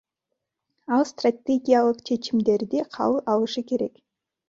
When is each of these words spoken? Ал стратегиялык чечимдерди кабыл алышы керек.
Ал 0.93 1.03
стратегиялык 1.11 1.99
чечимдерди 2.07 2.79
кабыл 2.95 3.19
алышы 3.31 3.61
керек. 3.69 3.93